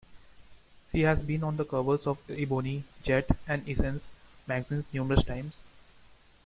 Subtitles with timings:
[0.91, 4.09] She has been on the covers of "Ebony", "Jet", and "Essence"
[4.47, 5.57] magazines numerous times.